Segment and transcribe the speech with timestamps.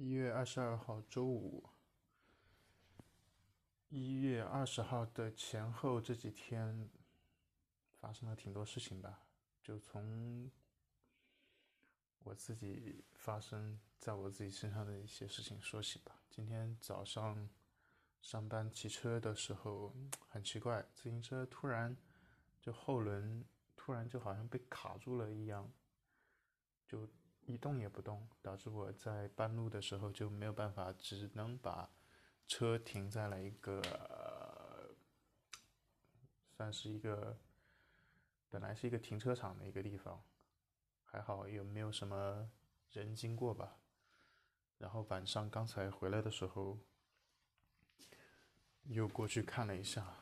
[0.00, 1.70] 一月二十二号周五，
[3.88, 6.88] 一月二十号的前后这几天
[8.00, 9.24] 发生了挺多事情吧，
[9.60, 10.48] 就从
[12.22, 16.14] 我自己发生在我自己身上的一些事情说起吧。
[16.30, 17.50] 今天早上
[18.22, 19.92] 上班骑车的时候，
[20.28, 21.96] 很奇怪，自行车突然
[22.60, 23.44] 就后轮
[23.74, 25.68] 突然就好像被卡住了一样，
[26.86, 27.08] 就。
[27.48, 31.90] 一动也不动，导致我在半路的时候就没有办法，只能把
[32.46, 34.94] 车停在了一个
[36.56, 37.38] 算是一个
[38.50, 40.22] 本来是一个停车场的一个地方，
[41.04, 42.50] 还好也没有什么
[42.90, 43.78] 人经过吧。
[44.76, 46.78] 然后晚上刚才回来的时候，
[48.84, 50.14] 又过去看了一下，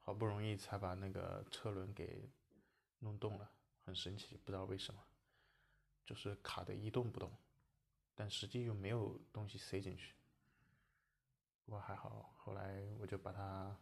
[0.00, 2.30] 好不容易才把那个车轮给
[2.98, 3.50] 弄动了，
[3.84, 5.00] 很神奇，不知道为什么。
[6.04, 7.32] 就是卡的一动不动，
[8.14, 10.14] 但实际又没有东西塞进去。
[11.64, 13.76] 不过还好，后来我就把它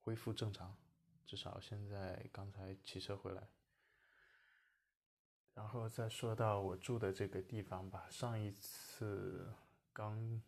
[0.00, 0.76] 恢复正常，
[1.24, 3.48] 至少现在刚才骑车回来。
[5.54, 9.52] 然后再说到我住的这个地方吧，上一次
[9.92, 10.42] 刚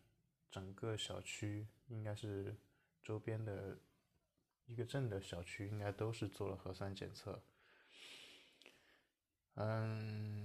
[0.49, 2.55] 整个小区应该是
[3.01, 3.77] 周边的
[4.65, 7.41] 一个镇的小区，应该都是做了核酸检测。
[9.55, 10.40] 嗯。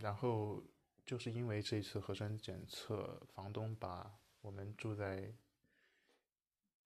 [0.00, 0.62] 然后
[1.04, 5.32] 就是因为这次核酸检测，房东把我们住在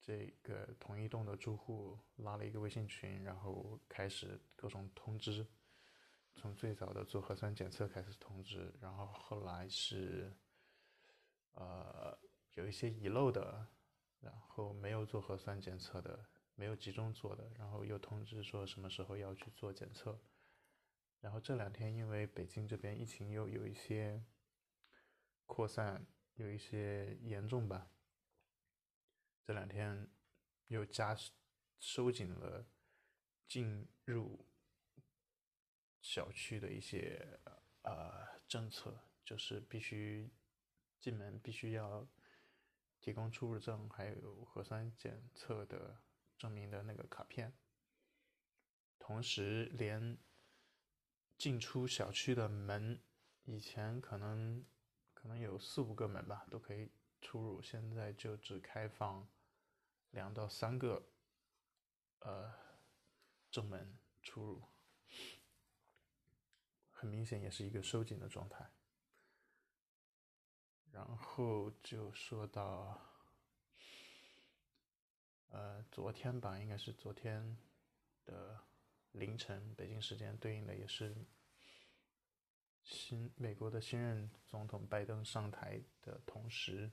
[0.01, 5.47] 这个同一栋的住户拉了一个微信群，然后开始各种通知，
[6.35, 10.31] 从最早的做核酸检测开始通知，然后后来是
[11.53, 12.17] 呃
[12.55, 13.65] 有一些遗漏的，
[14.19, 20.19] 然后没有做核酸检测的，没有集中做的，然后又通知说什么时候要去做检测。
[21.21, 24.23] 然后这两天，因为北京这边疫情又有一些
[25.47, 27.89] 扩散，有一些严重吧。
[29.43, 30.07] 这两天
[30.67, 31.17] 又加
[31.79, 32.67] 收紧了
[33.47, 34.45] 进入
[35.99, 37.39] 小区的一些
[37.81, 40.29] 呃政策，就是必须
[40.99, 42.07] 进门必须要
[43.01, 45.99] 提供出入证，还有核酸检测的
[46.37, 47.51] 证明的那个卡片，
[48.99, 50.15] 同时连。
[51.45, 52.99] 进出小区的门，
[53.43, 54.65] 以前可能
[55.13, 56.89] 可能有四五个门吧，都可以
[57.21, 57.61] 出入。
[57.61, 59.27] 现在就只开放
[60.09, 61.07] 两到三个，
[62.21, 62.51] 呃，
[63.51, 64.63] 正门出入。
[66.89, 68.67] 很明显，也是一个收紧的状态。
[70.91, 72.99] 然后就说到，
[75.49, 77.55] 呃，昨天吧，应该是昨天
[78.25, 78.59] 的。
[79.11, 81.15] 凌晨，北京时间对应的也是
[82.85, 86.89] 新美国的新任总统拜登上台的同时，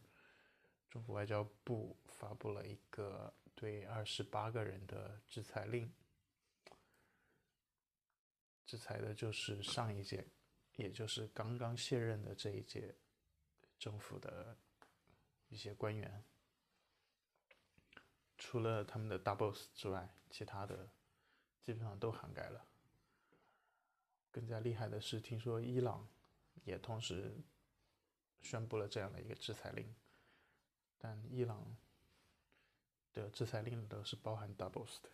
[0.90, 5.92] 中国外交部发布了一个对二十八个人的制裁令，
[8.66, 10.26] 制裁的就是上一届，
[10.74, 12.96] 也就是刚刚卸任的这一届
[13.78, 14.56] 政府的
[15.48, 16.24] 一些官员，
[18.36, 20.90] 除了他们的大 boss 之外，其他的。
[21.64, 22.66] 基本上都涵盖了。
[24.32, 26.08] 更加厉害的是，听说伊朗
[26.64, 27.32] 也同时
[28.40, 29.94] 宣布了这样的一个制裁令，
[30.98, 31.76] 但伊朗
[33.12, 35.10] 的制裁令都是包含 doubles 的。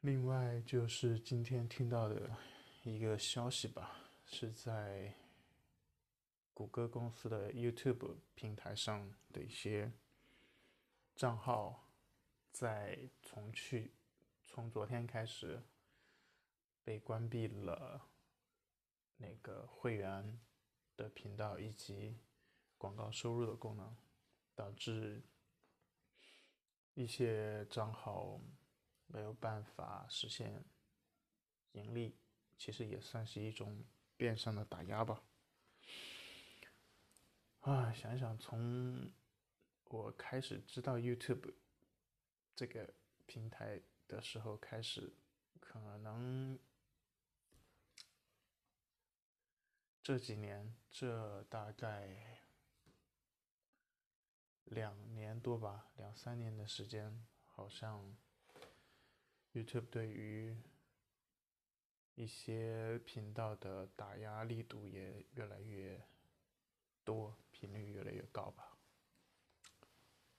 [0.00, 2.36] 另外就是今天听到的
[2.82, 5.14] 一个消息吧，是在
[6.52, 9.90] 谷歌公司的 YouTube 平台上的一些
[11.14, 11.84] 账号。
[12.50, 13.92] 在从去
[14.50, 15.62] 从昨天开始
[16.82, 18.08] 被关闭了
[19.18, 20.40] 那个会员
[20.96, 22.18] 的频道以及
[22.76, 23.96] 广告收入的功能，
[24.54, 25.22] 导致
[26.94, 28.40] 一些账号
[29.06, 30.64] 没有办法实现
[31.72, 32.18] 盈利，
[32.56, 33.84] 其实也算是一种
[34.16, 35.22] 变相的打压吧。
[37.60, 39.12] 啊，想想从
[39.84, 41.54] 我开始知道 YouTube。
[42.56, 42.92] 这个
[43.26, 45.12] 平台的时候开始，
[45.60, 46.58] 可能
[50.02, 52.40] 这几年，这大概
[54.64, 58.16] 两年多吧，两三年的时间，好像
[59.52, 60.56] YouTube 对于
[62.14, 66.02] 一些频道的打压力度也越来越
[67.04, 68.76] 多，频率越来越高吧。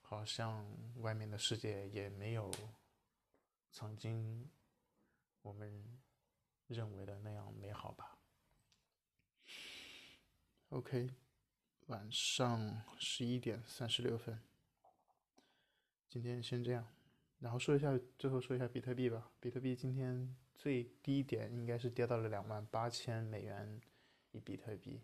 [0.02, 0.66] 好像
[1.02, 2.52] 外面的世界也没有
[3.72, 4.50] 曾经
[5.42, 6.00] 我们
[6.68, 8.18] 认为的那样美好吧。
[10.70, 11.10] OK，
[11.88, 14.40] 晚上十一点三十六分。
[16.08, 16.88] 今天先这样，
[17.40, 19.32] 然后说一下，最后说一下比特币吧。
[19.40, 23.82] 比特币今天最低点应该是跌到了两万八千美元
[24.32, 25.02] 一比特币，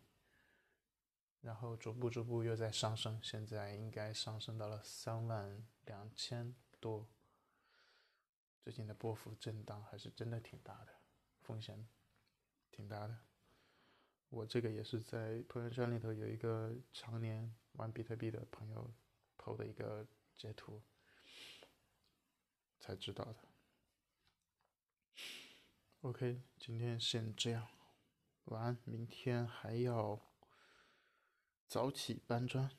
[1.41, 7.07] 然后逐步逐步又在上升，现在应该上升到了三万两千多。
[8.65, 10.93] 最近的波幅震荡还是真的挺大的，
[11.43, 11.87] 风险
[12.71, 13.15] 挺大的。
[14.29, 18.91] 我这个也是在朋友圈里头有一个常年玩比特币的朋友
[19.37, 20.81] 投的一个截图，
[22.79, 23.35] 才知道的。
[26.01, 27.67] OK，今天先这样，
[28.45, 28.79] 晚安。
[28.83, 30.19] 明天还要
[31.67, 32.71] 早起搬砖。